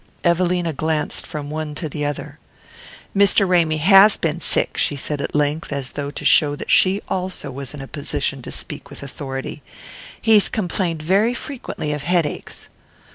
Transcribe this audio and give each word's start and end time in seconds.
Evelina 0.23 0.73
glanced 0.73 1.27
from 1.27 1.51
one 1.51 1.75
to 1.75 1.87
the 1.87 2.03
other. 2.03 2.39
"Mr. 3.15 3.47
Ramy 3.47 3.77
HAS 3.77 4.17
been 4.17 4.41
sick," 4.41 4.75
she 4.75 4.95
said 4.95 5.21
at 5.21 5.35
length, 5.35 5.71
as 5.71 5.91
though 5.91 6.09
to 6.09 6.25
show 6.25 6.55
that 6.55 6.71
she 6.71 7.03
also 7.07 7.51
was 7.51 7.75
in 7.75 7.81
a 7.81 7.87
position 7.87 8.41
to 8.41 8.51
speak 8.51 8.89
with 8.89 9.03
authority. 9.03 9.61
"He's 10.19 10.49
complained 10.49 11.03
very 11.03 11.35
frequently 11.35 11.93
of 11.93 12.01
headaches." 12.01 12.67